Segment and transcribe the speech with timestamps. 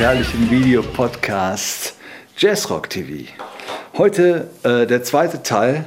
[0.00, 1.92] herrlichen Videopodcasts
[2.38, 3.30] Jazzrock TV.
[3.98, 5.84] Heute äh, der zweite Teil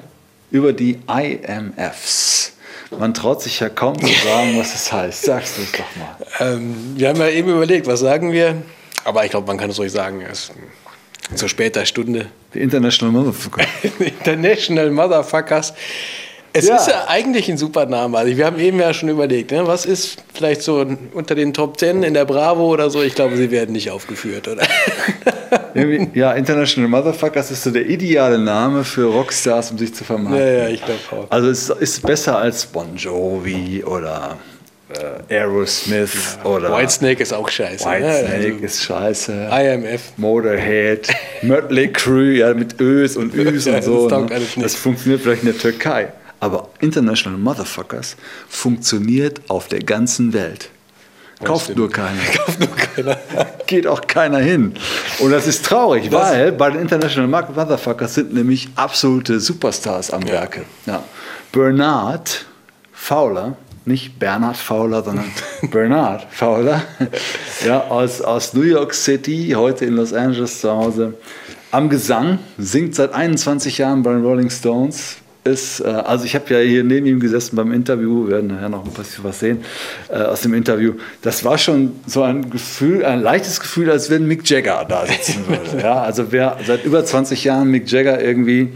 [0.52, 2.54] über die IMFs.
[3.00, 5.24] Man traut sich ja kaum zu sagen, was es heißt.
[5.24, 6.54] Sagst du es doch mal.
[6.54, 8.62] Ähm, wir haben ja eben überlegt, was sagen wir?
[9.04, 10.22] Aber ich glaube, man kann es ruhig sagen.
[10.22, 10.52] Es
[11.34, 12.28] zu später Stunde.
[12.54, 13.66] Die International Motherfucker.
[14.00, 15.74] International Motherfuckers.
[16.56, 16.76] Es Ja.
[16.76, 18.16] ist ja eigentlich ein super Name.
[18.18, 19.66] Also wir haben eben ja schon überlegt, ne?
[19.66, 23.02] was ist vielleicht so unter den Top 10 in der Bravo oder so.
[23.02, 24.62] Ich glaube, sie werden nicht aufgeführt, oder?
[26.14, 30.40] Ja, International Motherfuckers ist so der ideale Name für Rockstars, um sich zu vermarkten.
[30.40, 31.32] ja, ja, ich glaube auch.
[31.32, 34.38] Also es ist besser als Bon Jovi oder
[35.30, 37.86] äh, Aerosmith oder Whitesnake ist auch scheiße.
[37.86, 38.66] Whitesnake ne?
[38.66, 39.48] ist scheiße.
[39.50, 40.02] Also IMF.
[40.18, 41.08] Motorhead,
[41.42, 44.08] Mötley Crüe, ja, mit Ös und Üs Ja, und so.
[44.10, 44.64] das ne?
[44.64, 46.10] Das funktioniert vielleicht in der Türkei.
[46.44, 48.18] Aber International Motherfuckers
[48.50, 50.70] funktioniert auf der ganzen Welt.
[51.44, 52.20] Kauft nur keiner.
[52.38, 53.18] Kauft nur keiner.
[53.66, 54.74] Geht auch keiner hin.
[55.20, 60.28] Und das ist traurig, Das- weil bei den International Motherfuckers sind nämlich absolute Superstars am
[60.28, 60.64] Werke.
[60.86, 61.04] Ja.
[61.52, 62.46] Bernard
[62.92, 65.26] Fowler, nicht Bernhard Fowler, sondern
[65.72, 66.82] Bernard Fowler,
[67.66, 71.14] ja, aus, aus New York City, heute in Los Angeles zu Hause,
[71.72, 75.18] am Gesang, singt seit 21 Jahren bei den Rolling Stones.
[75.46, 78.70] Ist, äh, also ich habe ja hier neben ihm gesessen beim Interview, wir werden nachher
[78.70, 79.64] noch ein bisschen was sehen
[80.10, 80.94] äh, aus dem Interview.
[81.22, 85.46] Das war schon so ein Gefühl, ein leichtes Gefühl, als wenn Mick Jagger da sitzen
[85.48, 85.82] würde.
[85.84, 88.70] ja, also wer seit über 20 Jahren Mick Jagger irgendwie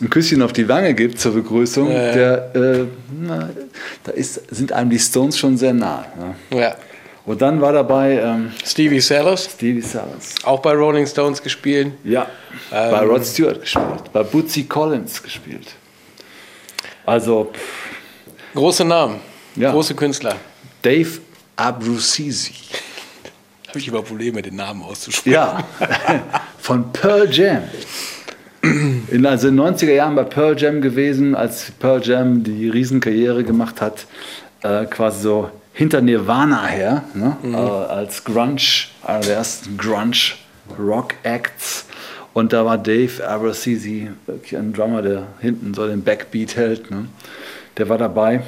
[0.00, 2.12] ein Küsschen auf die Wange gibt zur Begrüßung, Ja, ja.
[2.12, 2.84] der, äh,
[3.20, 3.50] na,
[4.04, 6.06] da ist, sind einem die Stones schon sehr nah.
[6.50, 6.58] Ja.
[6.58, 6.74] Ja.
[7.26, 10.36] Und dann war dabei ähm, Stevie Sellers, Stevie Sellers.
[10.44, 11.92] auch bei Rolling Stones gespielt.
[12.02, 12.26] Ja,
[12.72, 15.66] Ähm, bei Rod Stewart gespielt, bei Bootsy Collins gespielt.
[17.08, 17.60] Also pff,
[18.54, 19.16] Große Namen,
[19.56, 19.72] Ja.
[19.72, 20.36] große Künstler.
[20.82, 21.08] Dave
[21.56, 22.50] Abruzzese.
[23.68, 25.32] Habe ich immer Probleme, den Namen auszusprechen.
[25.34, 25.64] Ja,
[26.58, 27.62] von Pearl Jam.
[28.62, 33.42] In, also in den 90er Jahren bei Pearl Jam gewesen, als Pearl Jam die Riesenkarriere
[33.44, 34.04] gemacht hat,
[34.62, 37.36] äh, quasi so hinter Nirvana her, ne?
[37.44, 38.60] äh, als Grunge,
[39.04, 41.86] einer der ersten Grunge-Rock-Acts.
[42.34, 43.28] Und da war Dave
[44.26, 46.90] wirklich ein Drummer, der hinten so den Backbeat hält.
[46.90, 47.06] Ne?
[47.76, 48.42] Der war dabei.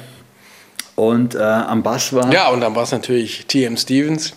[0.95, 4.33] Und äh, am Bass war Ja, und war es natürlich TM Stevens.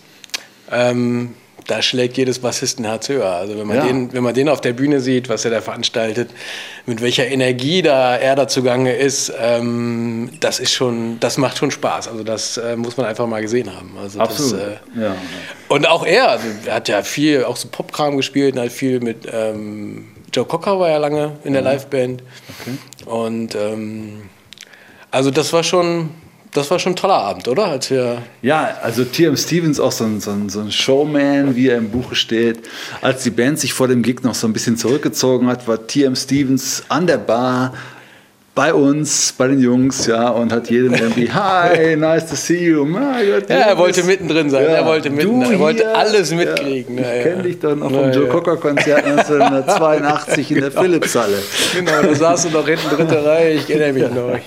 [0.71, 1.35] Ähm,
[1.67, 3.25] da schlägt jedes Bassistenherz höher.
[3.31, 3.85] Also wenn man, Ja.
[3.85, 6.29] den, wenn man den auf der Bühne sieht, was er da veranstaltet,
[6.85, 11.71] mit welcher Energie da er da zugange ist, ähm, das ist schon, das macht schon
[11.71, 12.07] Spaß.
[12.07, 13.95] Also das äh, muss man einfach mal gesehen haben.
[14.01, 14.61] Also absolut.
[14.61, 15.15] Das, äh, ja.
[15.67, 18.99] und auch er, also er hat ja viel, auch so Popkram gespielt und hat viel
[18.99, 22.21] mit ähm, Joe Cocker war ja lange in der Liveband.
[23.05, 24.23] Und ähm,
[25.09, 26.09] also das war schon,
[26.55, 27.65] das war schon ein toller Abend, oder?
[27.65, 29.35] Als wir Ja, also T.M.
[29.37, 32.59] Stevens auch so ein, so, ein, so ein Showman, wie er im Buche steht.
[33.01, 36.15] Als die Band sich vor dem Gig noch so ein bisschen zurückgezogen hat, war T.M.
[36.15, 37.73] Stevens an der Bar
[38.55, 42.85] bei uns, bei den Jungs, ja, und hat jedem irgendwie, hi, nice to see you.
[42.85, 47.11] God, Ja, er wollte mittendrin sein, er wollte mitten- er wollte alles mitkriegen, Ja, ja,
[47.11, 47.23] ich ja.
[47.31, 48.31] kenne dich doch noch vom Ja, Joe ja.
[48.31, 51.37] Cocker-Konzert 1982 in der Philipshalle.
[51.75, 54.39] Genau, da saß du noch hinten, dritte Reihe, ich erinnere mich noch.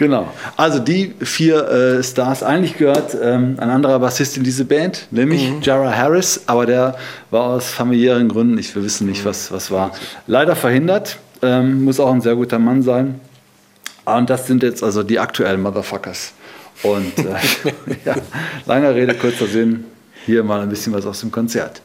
[0.00, 0.32] Genau.
[0.56, 2.42] Also die vier äh, Stars.
[2.42, 6.96] Eigentlich gehört ähm, ein anderer Bassist in diese Band, nämlich Jara Harris, aber der
[7.30, 9.92] war aus familiären Gründen, ich, wir wissen nicht, was, was war,
[10.26, 11.18] leider verhindert.
[11.42, 13.20] Ähm, muss auch ein sehr guter Mann sein.
[14.06, 16.32] Und das sind jetzt also die aktuellen Motherfuckers.
[16.82, 17.34] Und äh,
[18.06, 18.14] ja,
[18.64, 19.84] langer Rede, kurzer Sinn.
[20.24, 21.82] Hier mal ein bisschen was aus dem Konzert.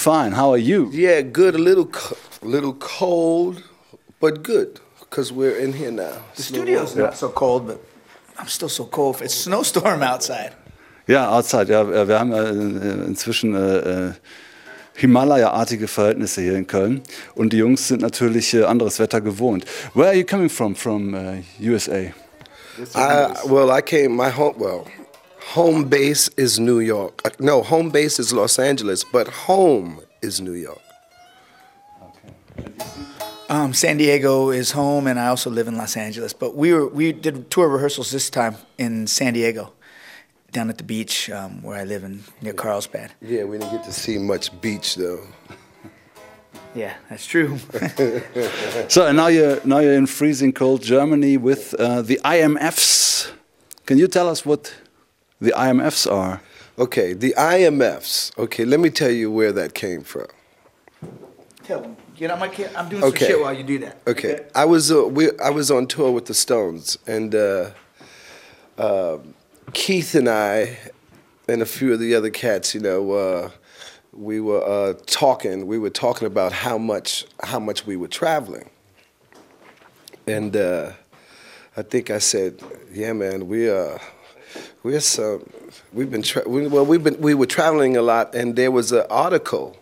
[0.00, 0.32] Fine.
[0.32, 0.88] How are you?
[0.92, 1.54] Yeah, good.
[1.54, 3.62] A little, co- little cold,
[4.20, 4.80] but good.
[5.10, 6.12] Cause we're in here now.
[6.36, 7.80] The studio's not so cold, but
[8.38, 9.20] I'm still so cold.
[9.20, 10.52] It's snowstorm outside.
[11.08, 11.68] Ja, outside.
[11.68, 14.12] Ja, äh, wir haben äh, inzwischen äh, äh,
[14.94, 17.02] Himalaya-artige Verhältnisse hier in Köln
[17.34, 19.64] und die Jungs sind natürlich äh, anderes Wetter gewohnt.
[19.94, 20.76] Where are you coming from?
[20.76, 22.12] From äh, USA?
[22.94, 24.10] I, well, I came.
[24.10, 24.54] My home.
[24.58, 24.84] Well,
[25.42, 27.20] home base is New York.
[27.24, 30.80] Uh, No, home base is Los Angeles, but home is New York.
[33.48, 36.32] Um, San Diego is home, and I also live in Los Angeles.
[36.32, 39.72] But we were we did tour rehearsals this time in San Diego,
[40.52, 43.10] down at the beach um, where I live in near Carlsbad.
[43.20, 45.20] Yeah, we didn't get to see much beach though.
[46.74, 47.58] Yeah, that's true.
[48.88, 53.32] So and now you're now you're in freezing cold Germany with uh, the IMFs.
[53.86, 54.72] Can you tell us what
[55.40, 56.40] the IMFs are?
[56.78, 58.36] Okay, the IMFs.
[58.38, 60.26] Okay, let me tell you where that came from.
[61.64, 61.96] Tell them.
[62.16, 62.70] Get on my kid.
[62.76, 63.18] I'm doing Okay.
[63.18, 64.00] some shit while you do that.
[64.06, 67.70] Okay, I was uh, we I was on tour with the Stones, and uh,
[68.76, 69.18] uh,
[69.72, 70.78] Keith and I,
[71.48, 73.50] and a few of the other cats, you know, uh,
[74.12, 75.66] we were uh, talking.
[75.66, 78.68] We were talking about how much how much we were traveling,
[80.26, 80.92] and uh,
[81.76, 83.96] I think I said, "Yeah, man, we uh,
[84.82, 85.46] we're so
[85.92, 88.92] we've been tra- we, well we've been we were traveling a lot, and there was
[88.92, 89.76] an article."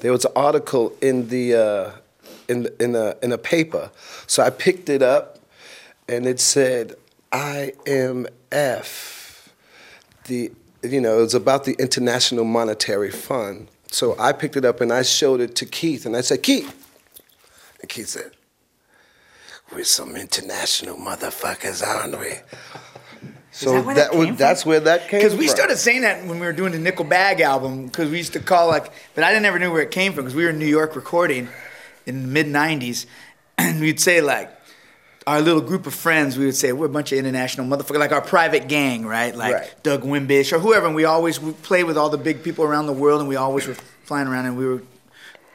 [0.00, 1.90] There was an article in the uh,
[2.48, 3.90] in in a in a paper,
[4.26, 5.38] so I picked it up,
[6.08, 6.94] and it said
[7.32, 8.30] IMF.
[10.24, 10.52] The
[10.82, 13.68] you know it was about the International Monetary Fund.
[13.90, 16.74] So I picked it up and I showed it to Keith, and I said, Keith,
[17.80, 18.32] and Keith said,
[19.72, 22.32] "We're some international motherfuckers, aren't we?"
[23.56, 24.36] So that where that was, from?
[24.36, 25.56] that's where that came Because we from.
[25.56, 28.66] started saying that when we were doing the Nicklebag album, because we used to call
[28.66, 30.96] like, but I never knew where it came from because we were in New York
[30.96, 31.46] recording
[32.04, 33.06] in the mid '90s,
[33.58, 34.50] and we'd say like,
[35.26, 38.10] our little group of friends, we would say we're a bunch of international motherfuckers, like
[38.12, 39.34] our private gang, right?
[39.36, 39.74] Like Right.
[39.84, 40.86] Doug Wimbish or whoever.
[40.86, 43.36] And we always we played with all the big people around the world, and we
[43.36, 43.74] always were
[44.04, 44.82] flying around, and we were.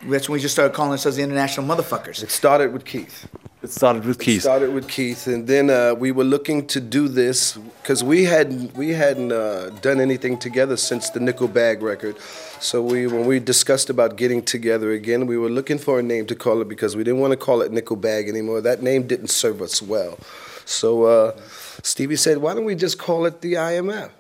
[0.03, 2.23] That's when we just started calling ourselves the international motherfuckers.
[2.23, 3.27] It started with Keith.
[3.61, 4.41] It started with It Keith.
[4.41, 8.73] started with Keith, and then uh, we were looking to do this because we hadn't
[8.77, 12.17] we hadn't uh, done anything together since the Nicklebag record.
[12.61, 16.25] So we when we discussed about getting together again, we were looking for a name
[16.27, 18.61] to call it because we didn't want to call it Nicklebag anymore.
[18.61, 20.17] That name didn't serve us well.
[20.63, 21.37] So uh,
[21.83, 24.11] Stevie said, "Why don't we just call it the IMF?"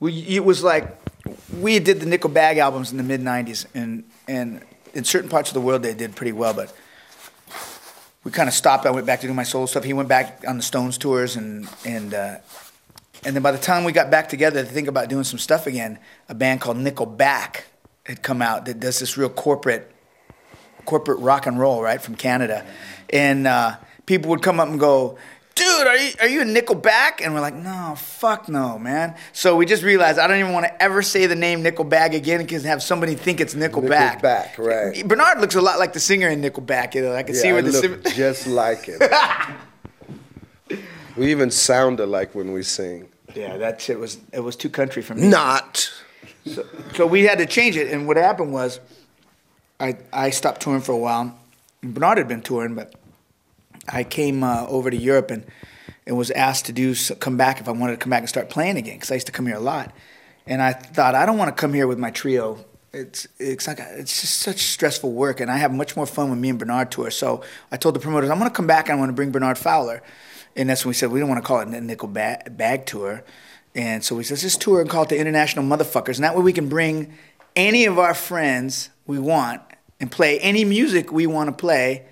[0.00, 0.98] we it was like
[1.60, 4.62] we did the Nicklebag albums in the mid '90s, and and
[4.94, 6.74] in certain parts of the world they did pretty well, but
[8.24, 8.86] we kind of stopped.
[8.86, 9.84] I went back to do my solo stuff.
[9.84, 12.38] He went back on the Stones tours, and and uh,
[13.24, 15.66] and then by the time we got back together to think about doing some stuff
[15.66, 17.62] again, a band called Nickelback
[18.04, 19.90] had come out that does this real corporate
[20.84, 22.66] corporate rock and roll, right, from Canada.
[23.10, 23.76] And uh,
[24.06, 25.18] people would come up and go,
[25.54, 27.20] dude, are you, are you a Nickelback?
[27.22, 29.14] And we're like, no, fuck no, man.
[29.32, 32.40] So we just realized I don't even want to ever say the name Nickelback again
[32.40, 34.20] because have somebody think it's Nickelback.
[34.20, 35.06] Nickelback, right.
[35.06, 36.94] Bernard looks a lot like the singer in Nickelback.
[36.94, 39.00] You know, I can see I where the look sim- just like him.
[41.16, 43.08] we even sound alike when we sing.
[43.34, 45.28] Yeah, that shit was it was too country for me.
[45.28, 45.90] Not.
[46.46, 48.78] So, so we had to change it, and what happened was,
[49.80, 51.36] I I stopped touring for a while.
[51.82, 52.94] Bernard had been touring, but
[53.88, 55.44] I came uh, over to Europe and
[56.06, 58.50] and was asked to do come back if I wanted to come back and start
[58.50, 59.92] playing again because I used to come here a lot,
[60.46, 62.64] and I thought I don't want to come here with my trio.
[62.92, 66.40] It's it's like it's just such stressful work, and I have much more fun when
[66.40, 67.10] me and Bernard tour.
[67.10, 69.32] So I told the promoters I'm going to come back and I want to bring
[69.32, 70.02] Bernard Fowler,
[70.54, 72.86] and that's when we said we don't want to call it a Nickel Bag, bag
[72.86, 73.24] Tour,
[73.74, 76.36] and so we said let's just tour and call it the International Motherfuckers, and that
[76.36, 77.14] way we can bring
[77.56, 79.62] any of our friends we want
[80.00, 82.04] and play any music we want to play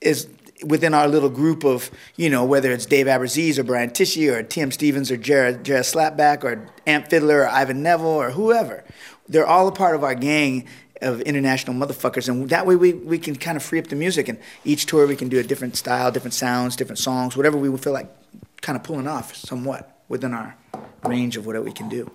[0.00, 0.28] is
[0.64, 4.42] within our little group of, you know, whether it's Dave Abruzzese or Brian Tichy or
[4.42, 8.84] Tim Stevens or Jared, Jared Slapback or Amp Fiddler or Ivan Neville or whoever.
[9.28, 10.66] They're all a part of our gang
[11.00, 12.28] of international motherfuckers.
[12.28, 14.28] And that way we, we can kind of free up the music.
[14.28, 17.76] And each tour we can do a different style, different sounds, different songs, whatever we
[17.76, 18.08] feel like
[18.60, 20.56] kind of pulling off somewhat within our
[21.04, 22.10] range of what we can do.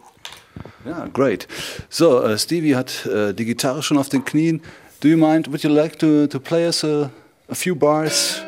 [0.86, 1.48] Yeah, great.
[1.89, 4.62] So, äh, Stevie hat äh, die Gitarre schon auf den Knien.
[5.01, 7.12] Do you mind, would you like to, to play us a,
[7.50, 8.39] a few bars?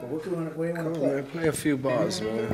[0.00, 2.48] What do you want to Come on, man, play a few bars, man.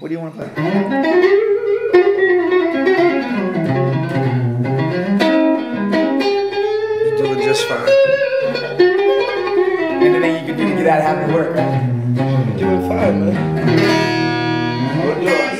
[0.00, 0.48] What do you want to play?
[7.04, 7.88] You're doing just fine.
[10.00, 11.72] Anything you can do to get out of having to work, right?
[12.14, 13.54] Do it doing fine, man.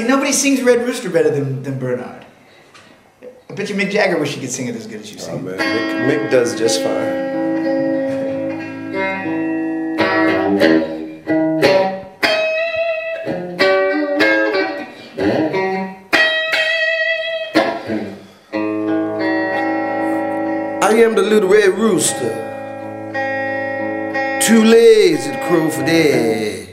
[0.08, 2.23] Nobody sings Red Rooster better than, than Bernard.
[3.54, 5.32] I bet you Mick Jagger wish he could sing it as good as you sing.
[5.32, 5.56] Oh, man.
[5.56, 6.90] Mick, Mick does just fine.
[20.82, 22.34] I am the little red rooster,
[24.42, 26.63] too lazy to crow for day.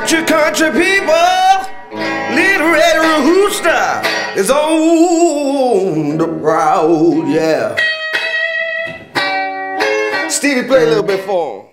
[0.00, 1.14] Watch out, you country people.
[2.34, 4.00] Little red rooster
[4.34, 7.76] is on the prowl, yeah.
[10.30, 11.69] Stevie, play a little bit for him.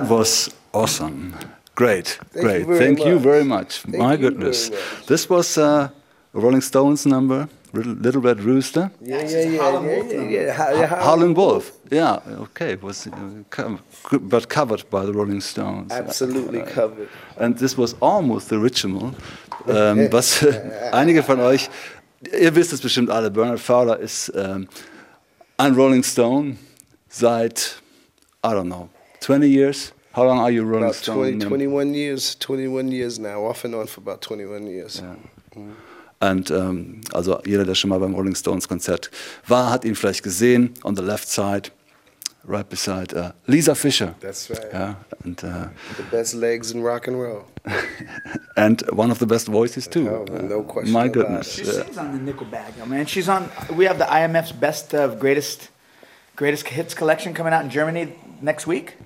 [0.00, 1.34] That was awesome.
[1.74, 2.66] Great, you great.
[2.66, 3.80] very Thank you very much.
[3.82, 4.70] Thank My goodness.
[4.70, 4.78] much.
[5.06, 5.62] This was uh,
[6.34, 8.90] a Rolling Stones number, Little, Little Red Rooster.
[9.00, 10.52] Yeah, yeah, just yeah, Howlin' yeah, Wolf yeah, yeah.
[10.52, 11.72] How- yeah, how- Howlin' Wolf.
[11.90, 12.72] Yeah, okay.
[12.72, 13.10] It was uh,
[13.50, 13.78] co-
[14.20, 15.90] but covered by the Rolling Stones.
[15.92, 17.08] Absolutely covered.
[17.38, 19.12] And this was almost the original.
[19.68, 20.44] Ähm, was
[20.92, 21.68] einige von euch,
[22.40, 24.68] ihr wisst es bestimmt alle, Bernard Fowler ist ähm,
[25.56, 26.56] ein Rolling Stone
[27.08, 27.76] seit,
[28.44, 28.88] I don't know,
[29.20, 29.92] 20 years?
[30.12, 31.38] How long are you Rolling About Stone?
[31.40, 35.02] 20, 21 years, 21 years now, off and on for about 21 years.
[36.22, 39.10] Und ähm, also jeder, der schon mal beim Rolling Stones Konzert
[39.46, 40.74] war, hat ihn vielleicht gesehen.
[40.82, 41.70] On the left side,
[42.46, 44.14] right beside uh, Lisa Fischer.
[44.20, 44.72] That's right.
[44.72, 47.44] Ja, and, uh, The best legs in rock and roll.
[48.56, 50.08] and one of the best voices too.
[50.08, 51.54] Oh, no question My about goodness.
[51.54, 53.48] She sings on the Nickelback, I mean, she's on.
[53.74, 55.70] We have the IMF's best of greatest,
[56.40, 58.96] greatest hits collection coming out in Germany next week,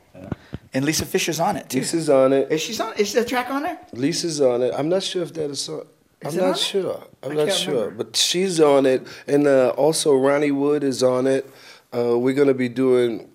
[0.72, 1.80] and Lisa Fischer's on it too.
[1.80, 2.44] Lisa's on it.
[2.52, 2.96] Is she on?
[2.96, 3.78] Is the track on there?
[3.92, 4.72] Lisa's on it.
[4.78, 5.74] I'm not sure if that is so.
[6.22, 6.62] I'm Is it on not it?
[6.62, 7.02] sure.
[7.24, 7.74] I'm I not sure.
[7.74, 8.04] remember.
[8.04, 9.00] But she's on it.
[9.26, 11.44] And uh, also Ronnie Wood is on it.
[11.92, 13.28] Uh, we're going to be doing,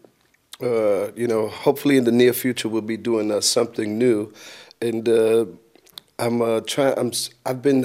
[0.64, 4.32] uh, you know, hopefully in the near future, we'll be doing uh, something new.
[4.82, 5.46] And uh,
[6.18, 6.98] I'm uh, trying.
[6.98, 7.12] I'm.
[7.46, 7.82] I've been.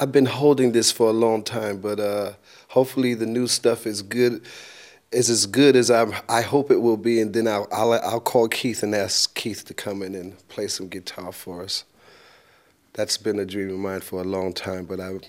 [0.00, 2.32] I've been holding this for a long time, but uh,
[2.68, 4.40] hopefully the new stuff is good.
[5.12, 6.22] Is as good as I.
[6.28, 7.92] I hope it will be, and then I'll, I'll.
[7.92, 11.84] I'll call Keith and ask Keith to come in and play some guitar for us.
[12.94, 15.20] That's been a dream of mine for a long time, but I've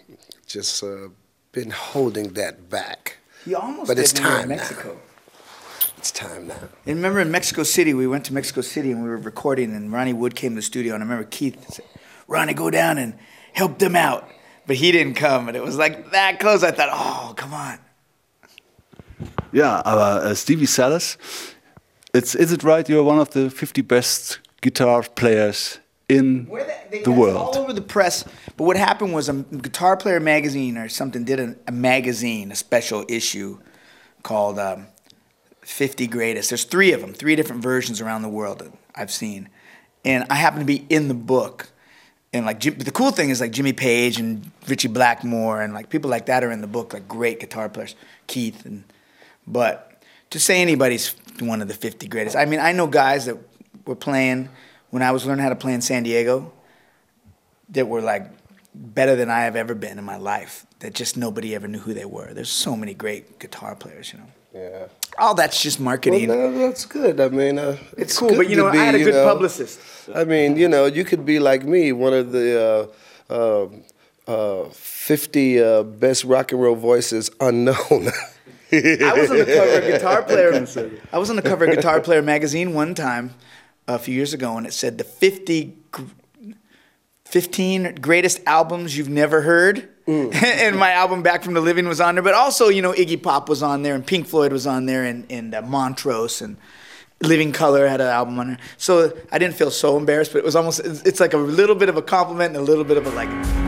[0.47, 1.09] just uh,
[1.51, 3.17] been holding that back.
[3.43, 4.55] He almost But did it's when we were time in now.
[4.55, 4.99] Mexico.
[5.97, 6.55] It's time now.
[6.85, 9.91] And remember in Mexico City, we went to Mexico City and we were recording, and
[9.91, 11.85] Ronnie Wood came to the studio, and I remember Keith said,
[12.27, 13.15] "Ronnie, go down and
[13.51, 14.29] help them out,"
[14.65, 16.63] but he didn't come, and it was like that close.
[16.63, 17.79] I thought, "Oh, come on."
[19.51, 21.17] Ja, aber äh, Stevie Salas,
[22.13, 26.97] it's, is it right you're one of the 50 best guitar players in Where they,
[26.97, 27.37] they, the world?
[27.37, 28.23] all over the press.
[28.57, 32.55] But what happened was a Guitar Player magazine or something did a, a magazine, a
[32.55, 33.59] special issue
[34.21, 34.87] called um,
[35.61, 36.49] 50 Greatest.
[36.49, 39.49] There's three of them, three different versions around the world that I've seen,
[40.03, 41.69] and I happen to be in the book.
[42.31, 45.89] And like Jim, the cool thing is like Jimmy Page and Ritchie Blackmore and like
[45.89, 47.95] people like that are in the book, like great guitar players,
[48.27, 48.83] Keith and.
[49.47, 53.37] But to say anybody's one of the 50 greatest, I mean, I know guys that
[53.85, 54.49] were playing
[54.89, 56.51] when I was learning how to play in San Diego
[57.69, 58.29] that were like
[58.75, 60.65] better than I have ever been in my life.
[60.79, 62.33] That just nobody ever knew who they were.
[62.33, 64.25] There's so many great guitar players, you know.
[64.53, 64.87] Yeah.
[65.17, 66.27] All that's just Well, marketing.
[66.27, 67.19] no, that's good.
[67.19, 69.25] I mean, uh, it's it's cool, but you know, be, I had a good know,
[69.25, 69.79] publicist.
[70.13, 72.91] I mean, you know, you could be like me, one of the
[73.29, 73.67] uh,
[74.27, 78.09] uh, uh, 50 uh, best rock and roll voices unknown.
[79.03, 80.99] I was on the cover of Guitar Player.
[81.11, 83.35] I was on the cover of Guitar Player magazine one time
[83.87, 85.77] a few years ago, and it said the 50,
[87.25, 89.89] 15 greatest albums you've never heard.
[90.07, 93.21] and my album Back from the Living was on there, but also you know Iggy
[93.21, 96.57] Pop was on there, and Pink Floyd was on there, and and uh, Montrose and.
[97.21, 100.33] Living Colour had an album on there, so I didn't feel so embarrassed.
[100.33, 102.83] But it was almost, it's like a little bit of a compliment and a little
[102.83, 103.62] bit of a like.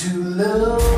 [0.00, 0.89] To love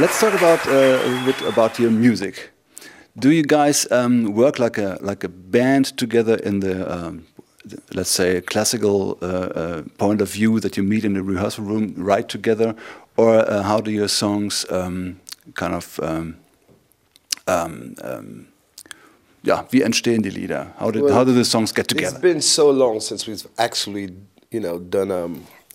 [0.00, 2.50] Let's talk about uh, a bit about your music.
[3.18, 7.26] Do you guys um, work like a like a band together in the um,
[7.92, 11.94] let's say classical uh, uh, point of view that you meet in the rehearsal room,
[11.96, 12.76] write together,
[13.16, 15.18] or uh, how do your songs um,
[15.54, 16.36] kind of um,
[17.48, 18.46] um, um,
[19.42, 20.74] yeah, wie entstehen die Lieder?
[20.78, 22.14] How did Well, how do the songs get together?
[22.14, 24.10] It's been so long since we've actually,
[24.50, 25.10] you know, done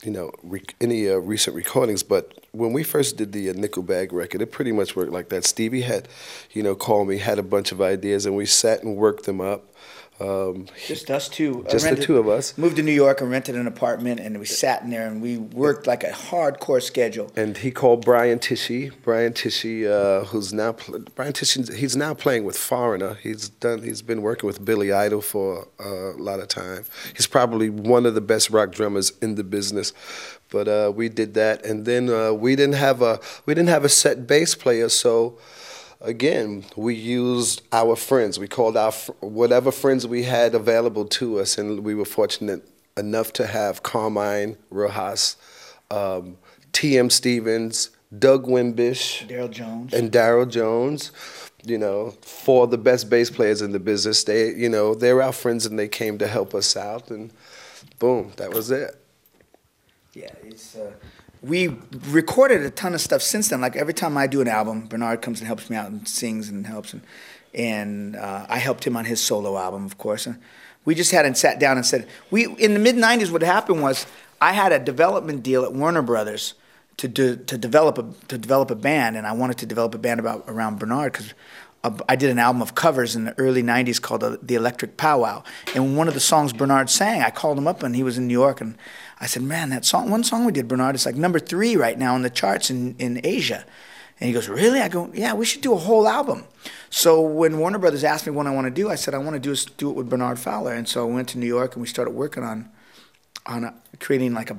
[0.03, 0.31] you know,
[0.79, 2.03] any uh, recent recordings.
[2.03, 5.43] But when we first did the uh, Nicklebag record, it pretty much worked like that.
[5.43, 6.07] Stevie had,
[6.51, 9.41] you know, called me, had a bunch of ideas, and we sat and worked them
[9.41, 9.72] up.
[10.19, 11.65] Um, Just us two.
[11.69, 12.57] Just the two of us.
[12.57, 15.37] Moved to New York and rented an apartment, and we sat in there and we
[15.37, 17.31] worked like a hardcore schedule.
[17.35, 18.91] and he called Brian Tichy.
[19.03, 20.73] Brian Tichy, uh, who's now
[21.15, 23.15] Brian Tichy, he's now playing with Foreigner.
[23.15, 23.81] He's done.
[23.81, 26.85] He's been working with Billy Idol for uh, a lot of time.
[27.15, 29.93] He's probably one of the best rock drummers in the business.
[30.51, 33.83] But uh, we did that, and then uh, we didn't have a we didn't have
[33.83, 35.37] a set bass player, so.
[36.03, 38.37] Again, we used our friends.
[38.37, 43.31] We called our whatever friends we had available to us, and we were fortunate enough
[43.33, 45.37] to have Carmine Rojas,
[45.89, 46.37] um,
[46.73, 47.09] T.M.
[47.09, 47.89] Stevens,
[48.19, 49.93] Doug Wimbish, Darryl Jones.
[49.93, 51.11] and Darryl Jones.
[51.65, 54.25] You know, four of the best bass players in the business.
[54.25, 57.09] They, you know, they were our friends, and they came to help us out.
[57.09, 57.31] And
[57.99, 58.99] boom, that was it.
[60.13, 60.75] Yeah, it's.
[60.75, 60.91] Uh,
[61.43, 61.75] we
[62.07, 63.61] recorded a ton of stuff since then.
[63.61, 66.49] Like every time I do an album, Bernard comes and helps me out and sings
[66.49, 67.01] and helps, and
[67.53, 70.25] and uh, I helped him on his solo album, of course.
[70.25, 70.39] And
[70.85, 73.29] we just hadn't sat down and said we in the mid '90s.
[73.29, 74.07] What happened was
[74.41, 76.53] I had a development deal at Warner Brothers
[76.97, 79.99] to do, to develop a to develop a band, and I wanted to develop a
[79.99, 81.33] band about around Bernard because.
[82.07, 85.43] I did an album of covers in the early '90s called uh, "The Electric Powwow,"
[85.75, 88.27] and one of the songs Bernard sang, I called him up and he was in
[88.27, 88.77] New York, and
[89.19, 91.97] I said, "Man, that song, one song we did, Bernard, is like number three right
[91.97, 93.65] now in the charts in, in Asia."
[94.19, 96.45] And he goes, "Really?" I go, "Yeah, we should do a whole album."
[96.89, 99.33] So when Warner Brothers asked me what I want to do, I said, "I want
[99.33, 101.81] to do do it with Bernard Fowler." And so I went to New York and
[101.81, 102.69] we started working on
[103.45, 104.57] on a, creating like a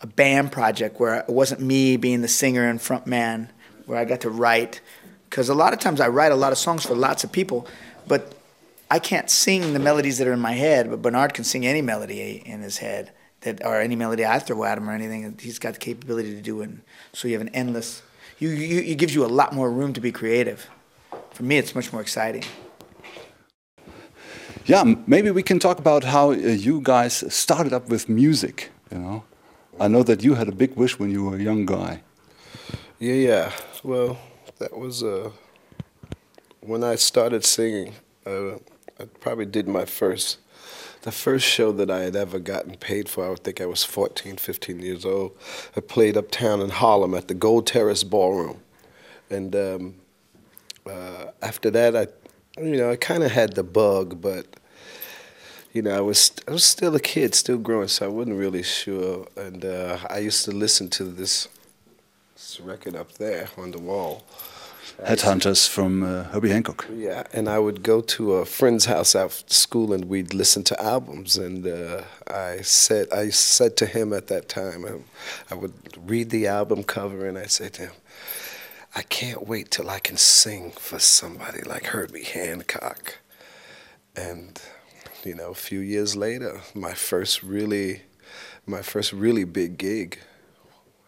[0.00, 3.50] a band project where it wasn't me being the singer and front man,
[3.86, 4.80] where I got to write.
[5.30, 7.66] Because a lot of times I write a lot of songs for lots of people,
[8.08, 8.34] but
[8.90, 10.90] I can't sing the melodies that are in my head.
[10.90, 13.12] But Bernard can sing any melody in his head
[13.42, 15.38] that, or any melody I throw at him or anything.
[15.40, 16.70] He's got the capability to do it.
[17.12, 18.02] So you have an endless.
[18.40, 20.68] You, you it gives you a lot more room to be creative.
[21.30, 22.44] For me, it's much more exciting.
[24.66, 28.70] Yeah, maybe we can talk about how uh, you guys started up with music.
[28.90, 29.24] You know,
[29.78, 32.02] I know that you had a big wish when you were a young guy.
[32.98, 33.52] Yeah, yeah.
[33.82, 34.18] Well,
[34.60, 35.30] that was uh,
[36.60, 37.94] when I started singing.
[38.24, 38.56] Uh,
[39.00, 40.38] I probably did my first,
[41.02, 43.26] the first show that I had ever gotten paid for.
[43.26, 45.36] I would think I was 14, 15 years old.
[45.74, 48.60] I played uptown in Harlem at the Gold Terrace Ballroom,
[49.30, 49.94] and um,
[50.86, 52.06] uh, after that, I,
[52.60, 54.46] you know, I kind of had the bug, but
[55.72, 58.62] you know, I was I was still a kid, still growing, so I wasn't really
[58.62, 59.26] sure.
[59.36, 61.48] And uh, I used to listen to this,
[62.40, 64.24] this record up there on the wall.
[65.04, 66.86] Headhunters from uh, Herbie Hancock.
[66.90, 70.82] Yeah, and I would go to a friend's house after school, and we'd listen to
[70.82, 71.36] albums.
[71.36, 75.04] And uh, I said, I said to him at that time, um,
[75.50, 75.74] I would
[76.10, 77.92] read the album cover, and I said to him,
[78.94, 83.18] I can't wait till I can sing for somebody like Herbie Hancock.
[84.16, 84.58] And
[85.24, 88.02] you know, a few years later, my first really,
[88.64, 90.18] my first really big gig,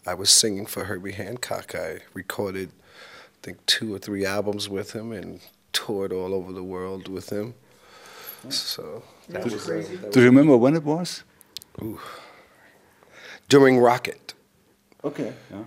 [0.06, 1.74] I was singing for Herbie Hancock.
[1.74, 5.40] I recorded, I think, two or three albums with him and
[5.72, 7.54] toured all over the world with him.
[8.48, 11.22] So that was, uh, that Do you remember when it was?
[13.48, 14.34] during Rockit.
[15.04, 15.32] Okay.
[15.50, 15.64] Yeah.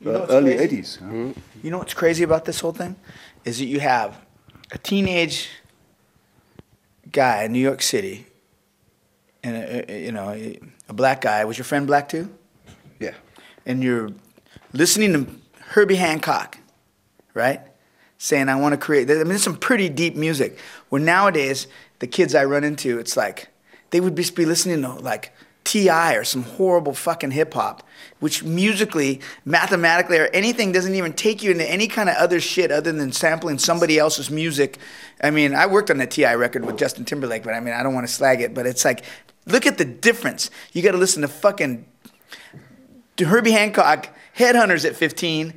[0.00, 0.82] You know early crazy?
[0.82, 0.98] 80s.
[0.98, 1.40] huh?
[1.62, 2.96] You know what's crazy about this whole thing?
[3.44, 4.18] Is that you have
[4.72, 5.48] a teenage
[7.10, 8.26] guy in New York City,
[9.42, 11.44] and a, a- you know a, a black guy.
[11.44, 12.28] Was your friend black too?
[13.66, 14.10] And you're
[14.72, 15.26] listening to
[15.70, 16.58] Herbie Hancock,
[17.34, 17.60] right?
[18.16, 19.10] Saying I want to create.
[19.10, 20.58] I mean, it's some pretty deep music.
[20.88, 21.66] Where nowadays
[21.98, 23.48] the kids I run into, it's like
[23.90, 25.32] they would just be listening to like
[25.64, 26.14] T.I.
[26.14, 27.82] or some horrible fucking hip hop,
[28.20, 32.70] which musically, mathematically, or anything doesn't even take you into any kind of other shit
[32.70, 34.78] other than sampling somebody else's music.
[35.20, 36.36] I mean, I worked on the T.I.
[36.36, 38.84] record with Justin Timberlake, but I mean, I don't want to slag it, but it's
[38.84, 39.04] like,
[39.46, 40.50] look at the difference.
[40.72, 41.84] You got to listen to fucking
[43.24, 45.54] Herbie Hancock, Headhunters at 15,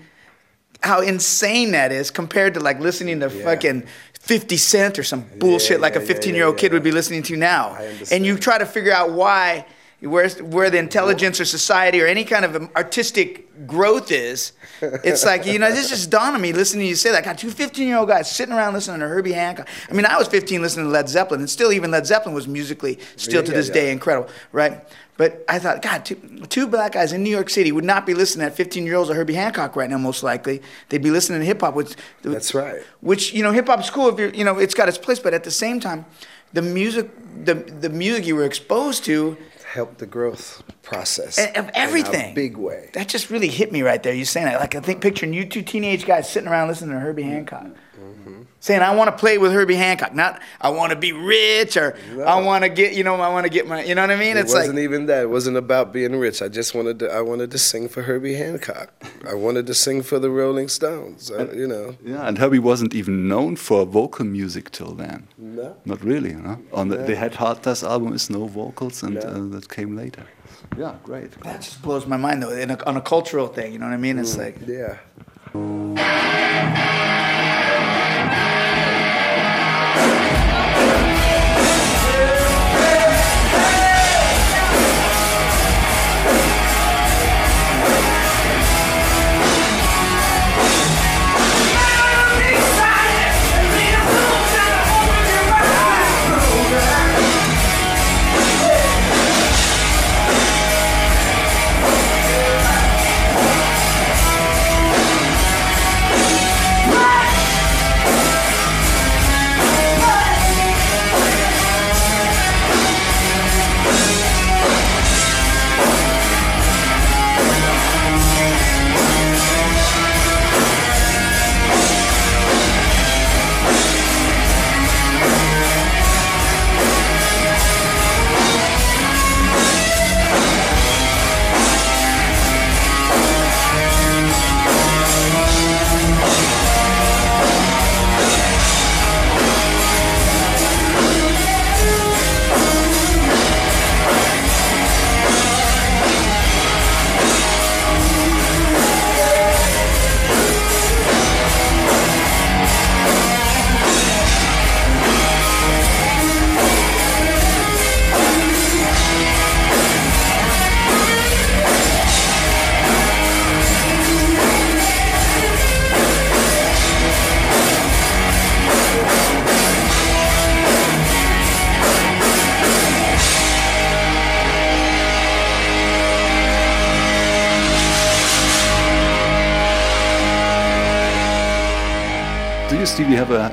[0.82, 3.43] how insane that is compared to like listening to Yeah.
[3.43, 3.84] fucking
[4.22, 6.91] 50 Cent or some bullshit like a yeah, yeah, 15 year old kid would be
[6.91, 7.78] listening to now.
[8.12, 9.65] And you try to figure out why
[10.02, 14.54] where where the intelligence or society or any kind of artistic growth is.
[14.82, 17.24] It's like you know, this just dawned on me listening to you say that.
[17.24, 19.67] I got two 15 year old guys sitting around listening to Herbie Hancock.
[19.89, 22.48] I mean, I was 15 listening to Led Zeppelin, and still even Led Zeppelin was
[22.48, 24.82] musically still to this day incredible, right?
[25.19, 26.15] But I thought, God, two,
[26.47, 29.10] two black guys in New York City would not be listening at 15 year olds
[29.10, 29.97] or Herbie Hancock right now.
[29.97, 31.75] Most likely, they'd be listening to hip hop.
[31.75, 32.82] Which That's right.
[33.01, 35.19] Which you know, hip hop's cool if you're, you know, it's got its place.
[35.19, 36.05] But at the same time,
[36.53, 37.10] the music,
[37.43, 39.36] the the music you were exposed to,
[39.67, 42.89] helped the growth process of in everything, a big way.
[42.93, 44.13] That just really hit me right there.
[44.13, 46.99] You saying that, like I think picturing you two teenage guys sitting around listening to
[47.01, 47.67] Herbie Hancock.
[48.62, 51.95] Saying I want to play with Herbie Hancock, not I want to be rich or
[52.26, 54.17] I want to get, you know, I want to get my, you know what I
[54.17, 54.36] mean?
[54.36, 55.24] It it's wasn't like even that.
[55.24, 56.41] It wasn't about being rich.
[56.41, 57.10] I just wanted to.
[57.10, 58.91] I wanted to sing for Herbie Hancock.
[59.26, 61.32] I wanted to sing for the Rolling Stones.
[61.32, 61.95] I, you know.
[62.04, 65.28] Yeah, and Herbie wasn't even known for vocal music till then.
[65.38, 65.78] No.
[65.86, 66.32] Not really.
[66.32, 66.60] You know?
[66.74, 69.22] On the, the Headhunters album is no vocals, and No.
[69.22, 70.26] uh, that came later.
[70.78, 71.32] Yeah, great.
[71.43, 72.52] that just blows my mind though.
[72.52, 74.19] In a, on a cultural thing, you know what I mean?
[74.19, 74.98] It's like Yeah.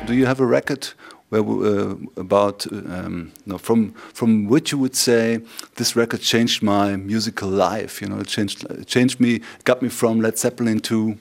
[0.06, 0.88] Do you have a record
[1.28, 5.40] where uh, about um, no, from from which you would say
[5.74, 8.00] this record changed my musical life?
[8.00, 11.18] You know, it changed it changed me, got me from Led Zeppelin to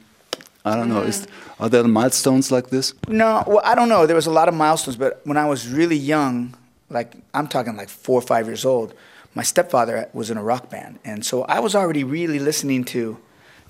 [0.63, 1.01] I don't know.
[1.01, 1.27] Is,
[1.59, 2.93] are there milestones like this?
[3.07, 4.05] No, well, I don't know.
[4.07, 6.55] There was a lot of milestones, but when I was really young,
[6.89, 8.93] like I'm talking like four or five years old,
[9.35, 13.17] my stepfather was in a rock band, and so I was already really listening to,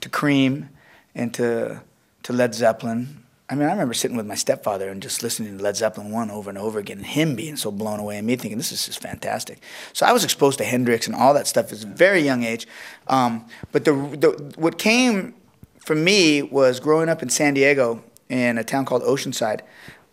[0.01, 0.69] to Cream,
[1.13, 1.81] and to
[2.23, 3.24] to Led Zeppelin.
[3.47, 6.31] I mean, I remember sitting with my stepfather and just listening to Led Zeppelin one
[6.31, 8.85] over and over again, and him being so blown away, and me thinking this is
[8.87, 9.59] just fantastic.
[9.93, 12.67] So I was exposed to Hendrix and all that stuff at a very young age.
[13.07, 15.35] Um, but the, the what came
[15.79, 19.61] for me was growing up in San Diego in a town called Oceanside.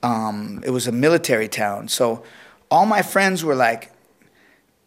[0.02, 2.22] Um, it was a military town, so
[2.70, 3.92] all my friends were like,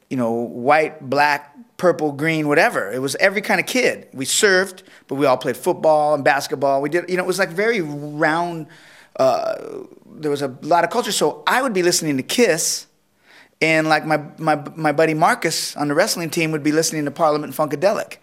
[0.09, 2.91] you know, white, black, purple, green, whatever.
[2.91, 4.07] It was every kind of kid.
[4.13, 6.81] We surfed, but we all played football and basketball.
[6.81, 8.67] We did, you know, it was like very round.
[9.17, 9.55] Uh,
[10.05, 11.11] there was a lot of culture.
[11.11, 12.87] So I would be listening to Kiss,
[13.61, 17.11] and like my my my buddy Marcus on the wrestling team would be listening to
[17.11, 18.17] Parliament Funkadelic.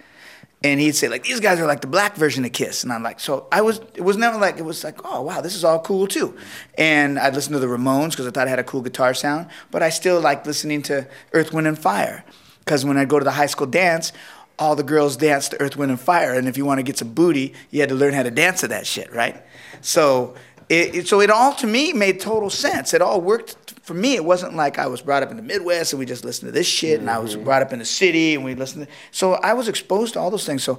[0.65, 3.03] And he'd say like these guys are like the black version of Kiss, and I'm
[3.03, 3.81] like, so I was.
[3.95, 6.37] It was never like it was like, oh wow, this is all cool too.
[6.79, 9.49] And I'd listen to the Ramones because I thought it had a cool guitar sound,
[9.73, 12.25] but I still liked listening to Earth, Wind and Fire
[12.65, 14.13] because when I'd go to the high school dance,
[14.59, 16.97] all the girls danced to Earth, Wind and Fire, and if you want to get
[16.97, 19.43] some booty, you had to learn how to dance to that shit, right?
[19.81, 20.35] So
[20.69, 22.95] it, it so it all to me made total sense.
[22.95, 24.15] It all worked for me.
[24.15, 26.53] It wasn't like I was brought up in the Midwest and we just listened to
[26.53, 27.45] this shit, and I was mm-hmm.
[27.45, 28.87] brought up in the city and we listened.
[28.87, 30.63] To, so I was exposed to all those things.
[30.63, 30.79] So.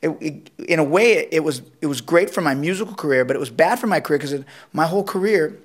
[0.00, 3.24] It, it, in a way, it, it was it was great for my musical career,
[3.24, 5.58] but it was bad for my career because my whole career,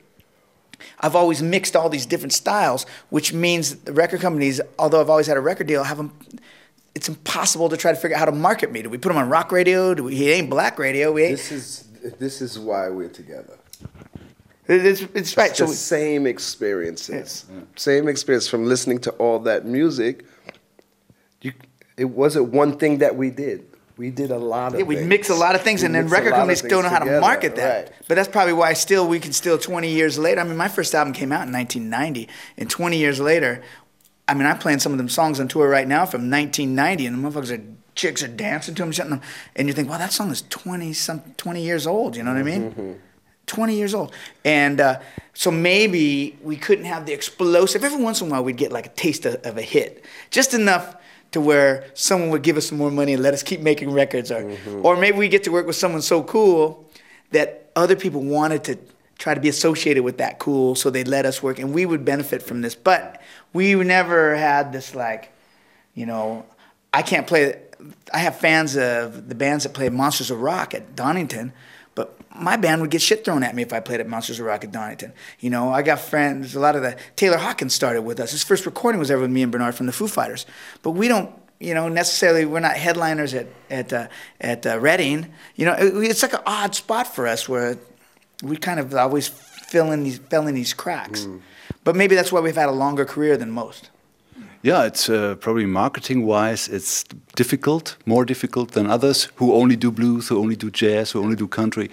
[1.00, 5.28] I've always mixed all these different styles, which means the record companies, although I've always
[5.28, 6.12] had a record deal, have them.
[6.96, 8.82] It's impossible to try to figure out how to market me.
[8.84, 9.94] Do we put him on rock radio?
[9.96, 10.16] Do we?
[10.16, 11.12] He ain't black radio.
[11.12, 11.38] We ain't.
[11.38, 11.88] This is
[12.20, 13.58] this is why we're together.
[14.68, 15.50] It's, it's right.
[15.50, 17.66] It's So the we- same experiences, mm.
[17.78, 20.24] same experience from listening to all that music.
[21.42, 21.52] you,
[21.98, 23.66] it wasn't one thing that we did.
[23.98, 24.80] We did a lot of.
[24.80, 25.08] Yeah, we things.
[25.08, 27.56] mix a lot of things, We and then record companies don't know how to market
[27.58, 27.90] that.
[27.90, 27.94] right.
[28.08, 30.42] But that's probably why still we can still 20 years later.
[30.42, 32.28] I mean, my first album came out in 1990,
[32.58, 33.64] and 20 years later,
[34.28, 37.24] I mean, I'm playing some of them songs on tour right now from 1990, and
[37.24, 37.64] the motherfuckers are
[37.96, 39.22] chicks are dancing to them, shutting them,
[39.56, 42.16] and you think, wow, that song is 20 some 20 years old.
[42.16, 42.72] You know what I mean?
[42.72, 42.92] Mm-hmm.
[43.46, 44.14] 20 years old.
[44.46, 45.00] And uh,
[45.34, 47.84] so maybe we couldn't have the explosive.
[47.84, 50.54] Every once in a while, we'd get like a taste of, of a hit, just
[50.54, 50.96] enough
[51.34, 54.32] to where someone would give us some more money and let us keep making records.
[54.32, 54.86] Or, Mm-hmm.
[54.86, 56.90] or maybe we get to work with someone so cool
[57.32, 58.78] that other people wanted to
[59.18, 62.04] try to be associated with that cool, so they let us work, and we would
[62.06, 62.76] benefit from this.
[62.76, 63.22] But
[63.54, 65.32] we never had this like,
[65.96, 66.46] you know,
[66.94, 67.60] I can't play.
[68.14, 71.52] I have fans of the bands that play Monsters of Rock at Donington,
[72.36, 74.64] my band would get shit thrown at me if I played at Monsters of Rock
[74.64, 75.14] at Donington.
[75.40, 76.56] You know, I got friends.
[76.56, 78.32] A lot of the Taylor Hawkins started with us.
[78.32, 80.46] His first recording was ever with me and Bernard from the Foo Fighters,
[80.82, 81.32] but we don't.
[81.60, 84.08] You know, necessarily, we're not headliners at at uh,
[84.42, 85.32] at uh, Reading.
[85.56, 87.78] You know, it, it's like an odd spot for us where
[88.42, 91.26] we kind of always fill in these fill in these cracks.
[91.86, 93.92] But maybe that's why we've had a longer career than most.
[94.64, 97.04] Yeah, it's uh, probably marketing wise, it's
[97.36, 101.36] difficult, more difficult than others who only do blues, who only do jazz, who only
[101.36, 101.92] do country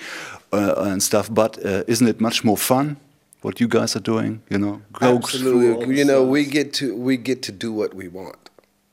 [0.53, 1.29] uh, and stuff.
[1.35, 2.97] But uh, isn't it much more fun
[3.43, 4.43] what you guys are doing?
[4.49, 5.99] You know, go through all Absolutely.
[5.99, 8.51] You know, we get to we get to do what we want.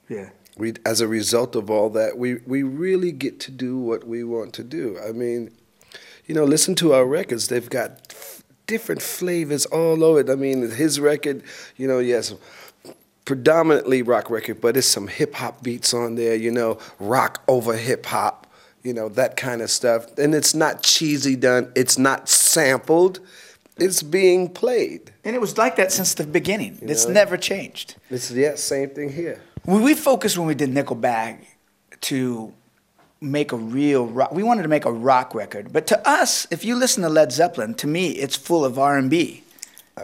[0.09, 0.29] Yeah.
[0.57, 4.23] We, as a result of all that, we we really get to do what we
[4.23, 4.97] want to do.
[5.07, 5.51] I mean,
[6.25, 7.47] you know, listen to our records.
[7.47, 10.29] They've got f- different flavors all over it.
[10.31, 11.43] I mean, his record,
[11.75, 12.33] you know, yes,
[13.27, 16.33] predominantly rock record, but it's some hip hop beats on there.
[16.33, 18.47] You know, rock over hip hop.
[18.83, 21.71] You know that kind of stuff, and it's not cheesy done.
[21.75, 23.19] It's not sampled.
[23.75, 25.11] It's being played.
[25.23, 26.79] And it was like that since the beginning.
[26.81, 27.13] It's know?
[27.13, 27.95] never changed.
[28.09, 29.41] It's yeah, same thing here.
[29.65, 31.45] We, we focused when we did Nicklebag
[32.01, 32.53] to
[33.19, 34.31] make a real rock.
[34.31, 37.33] We wanted to make a rock record, but to us, if you listen to Led
[37.33, 39.43] Zeppelin, to me, it's full of R and B.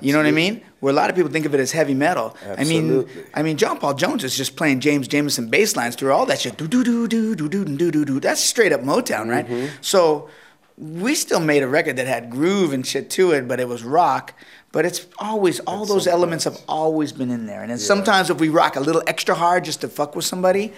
[0.02, 0.62] You know what I mean?
[0.80, 2.36] Where a lot of people think of it as heavy metal.
[2.58, 6.12] I mean, I mean, John Paul Jones is just playing James Jamerson bass lines through
[6.12, 6.58] all that shit.
[6.58, 8.20] Do do do do do do do do do.
[8.20, 9.72] That's straight up Motown, right?
[9.82, 10.30] So
[10.78, 13.84] we still made a record that had groove and shit to it, but it was
[13.84, 14.34] rock.
[14.72, 17.62] But it's always all those elements have always been in there.
[17.62, 20.74] And then sometimes if we rock a little extra hard just to fuck with somebody,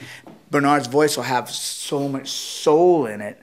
[0.51, 3.41] Bernard's voice will have so much soul in it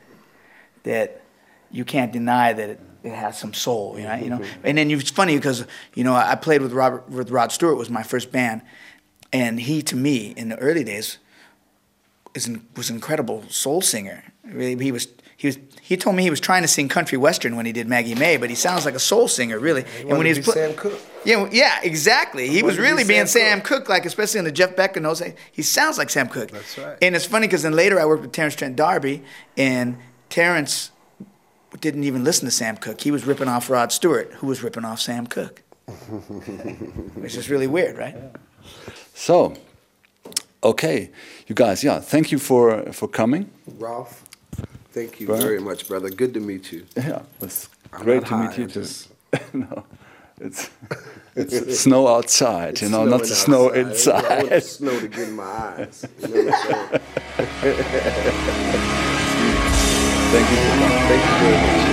[0.82, 1.22] that
[1.70, 4.14] you can't deny that it, it has some soul, you know.
[4.14, 4.66] You know, mm-hmm.
[4.66, 7.90] and then it's funny because you know I played with Robert with Rod Stewart was
[7.90, 8.62] my first band,
[9.32, 11.18] and he to me in the early days
[12.34, 14.24] is an, was an incredible soul singer.
[14.44, 17.56] Really, He was he was he told me he was trying to sing country western
[17.56, 19.84] when he did Maggie May, but he sounds like a soul singer really.
[20.00, 21.00] and when he was be Sam Cooke.
[21.24, 22.48] yeah, yeah, exactly.
[22.48, 24.96] He was to be really being Sam Sam Cooke, like especially in the Jeff Beck
[24.96, 25.20] and those.
[25.50, 26.52] He sounds like Sam Cooke.
[26.52, 26.96] That's right.
[27.02, 29.22] And it's funny because then later I worked with Terence Trent D'Arby,
[29.56, 29.98] and
[30.30, 30.91] Terence
[31.80, 33.00] didn't even listen to Sam Cooke.
[33.00, 35.62] He was ripping off Rod Stewart, who was ripping off Sam Cooke.
[37.16, 38.16] Which is really weird, right?
[39.14, 39.54] So,
[40.62, 41.10] okay,
[41.46, 43.50] you guys, yeah, thank you for for coming.
[43.78, 44.22] Ralph,
[44.92, 45.42] thank you Bernard?
[45.42, 46.08] very much, brother.
[46.10, 46.84] Good to meet you.
[46.96, 48.80] Yeah, it's I'm great not to meet you I'm too.
[48.80, 49.08] just-
[49.54, 49.84] no,
[50.40, 50.70] it's
[51.34, 54.24] it's snow outside, you know, not the snowing snow outside.
[54.24, 54.62] I want the inside.
[54.78, 56.06] snow to get in my eyes.
[56.20, 57.00] You know what
[57.48, 59.08] I'm saying?
[60.32, 61.08] Thank you for coming.
[61.08, 61.91] Thank you very much.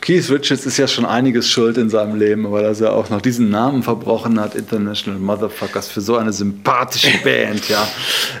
[0.00, 3.20] Keith Richards ist ja schon einiges schuld in seinem Leben, aber dass er auch noch
[3.20, 7.86] diesen Namen verbrochen hat, International Motherfuckers, für so eine sympathische Band, ja.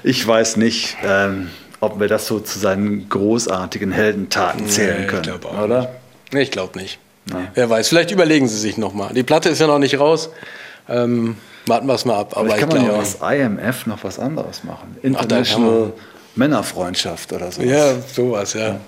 [0.02, 1.50] Ich weiß nicht, ähm,
[1.80, 5.94] ob wir das so zu seinen großartigen Heldentaten zählen Nee, ich können, glaub auch oder?
[6.32, 6.98] Nee, ich glaube nicht.
[7.54, 9.12] Wer weiß, vielleicht überlegen sie sich nochmal.
[9.14, 10.30] Die Platte ist ja noch nicht raus.
[10.88, 11.36] Ähm,
[11.66, 12.36] warten wir es mal ab.
[12.36, 14.96] Aber Vielleicht ich kann man ja aus IMF noch was anderes machen.
[14.98, 15.92] Ach, International man.
[16.34, 17.62] Männerfreundschaft oder so.
[17.62, 18.80] Ja, sowas, ja.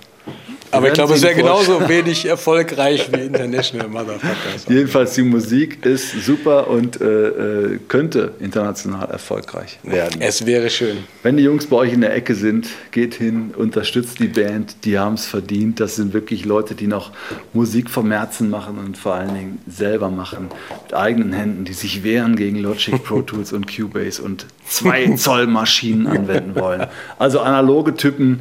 [0.73, 4.65] Aber ich glaube, es wäre genauso wenig erfolgreich wie International Motherfuckers.
[4.69, 10.21] Jedenfalls die Musik ist super und äh, äh, könnte international erfolgreich werden.
[10.21, 11.05] Es wäre schön.
[11.23, 14.99] Wenn die Jungs bei euch in der Ecke sind, geht hin, unterstützt die Band, die
[14.99, 15.79] haben es verdient.
[15.79, 17.13] Das sind wirklich Leute, die noch
[17.53, 20.49] Musik vom Herzen machen und vor allen Dingen selber machen,
[20.85, 25.47] mit eigenen Händen, die sich wehren gegen Logic, Pro Tools und Cubase und 2 Zoll
[25.47, 26.87] Maschinen anwenden wollen.
[27.19, 28.41] Also analoge Typen,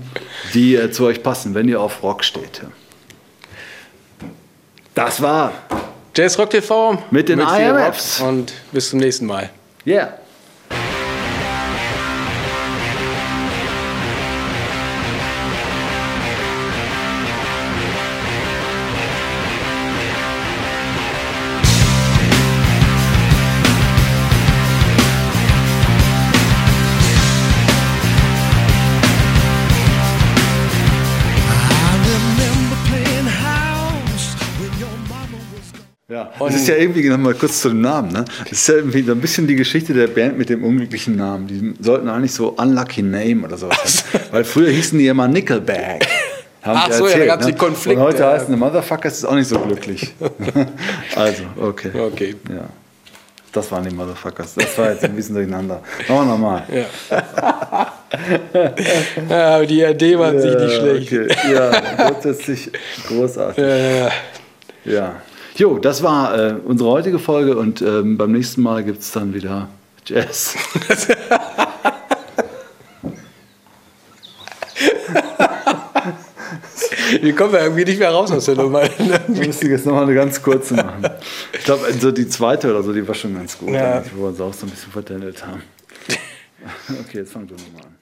[0.54, 2.62] die äh, zu euch passen, wenn ihr auf Rock steht.
[4.94, 5.54] Das war
[6.16, 8.20] Jazz Rock TV Mit den viel IMFs.
[8.20, 9.50] Und bis zum nächsten Mal.
[9.86, 10.18] Yeah.
[36.40, 38.26] Ja, das ist ja irgendwie, noch mal kurz zu dem Namen, ne?
[38.44, 41.48] Das ist ja irgendwie so ein bisschen die Geschichte der Band mit dem unglücklichen Namen.
[41.48, 44.24] Die sollten eigentlich so Unlucky Name oder sowas haben.
[44.32, 46.08] Weil früher hießen die immer Nickelback.
[46.64, 47.52] Haben Ach so, ja, da erzählt, gab's ne?
[47.52, 48.32] die Konflikte, Und heute ja.
[48.32, 50.14] heißen die Motherfuckers ist auch nicht so glücklich.
[51.16, 51.92] also, okay.
[51.94, 52.36] Okay.
[52.50, 52.66] Ja.
[53.52, 54.56] Das waren die Motherfuckers.
[54.56, 55.82] Das war jetzt ein bisschen durcheinander.
[56.08, 56.64] Machen wir nochmal.
[56.72, 56.86] Ja.
[59.30, 61.12] ja, aber die Idee war sich nicht schlecht.
[61.12, 61.54] Okay.
[61.54, 62.72] Ja, grundsätzlich
[63.08, 63.58] großartig.
[63.58, 64.12] Ja, ja,
[64.86, 65.16] ja.
[65.62, 69.32] Jo, das war äh, unsere heutige Folge und ähm, beim nächsten Mal gibt es dann
[69.32, 69.70] wieder
[70.03, 70.55] Jazz.
[77.22, 78.82] Wir kommen ja irgendwie nicht mehr raus aus der Nummer.
[79.28, 81.07] Wir müssen jetzt nochmal eine ganz kurze machen.
[81.53, 84.01] Ich glaube, so die zweite oder so, die war schon ganz gut, Ja.
[84.16, 85.62] wo wir uns auch so ein bisschen vertändelt haben.
[87.05, 88.01] Okay, jetzt fang du nochmal an.